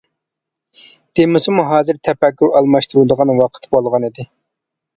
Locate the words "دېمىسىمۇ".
1.19-1.65